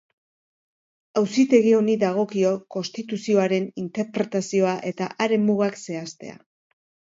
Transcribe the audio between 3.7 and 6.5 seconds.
interpretazioa eta haren mugak zehaztea.